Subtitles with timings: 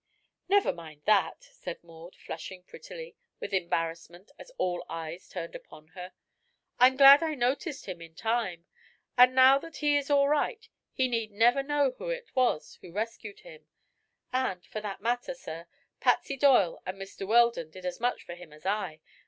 [0.49, 6.13] "Never mind that," said Maud, flushing prettily with embarrassment as all eyes turned upon her,
[6.79, 8.65] "I'm glad I noticed him in time;
[9.15, 12.91] but now that he is all right he need never know who it was that
[12.91, 13.67] rescued him.
[14.33, 15.67] And, for that matter, sir,
[15.99, 17.27] Patsy Doyle and Mr.
[17.27, 19.01] Weldon did as much for him as I.